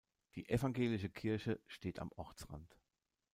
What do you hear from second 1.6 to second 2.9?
steht am Ortsrand.